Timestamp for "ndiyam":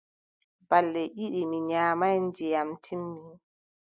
2.27-2.69